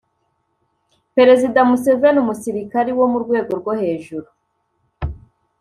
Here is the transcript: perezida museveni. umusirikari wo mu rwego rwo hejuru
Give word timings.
perezida 1.15 1.59
museveni. 1.69 2.19
umusirikari 2.21 2.91
wo 2.99 3.05
mu 3.11 3.17
rwego 3.23 3.51
rwo 3.59 3.73
hejuru 3.81 4.27